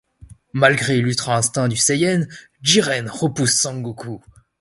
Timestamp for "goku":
3.81-4.19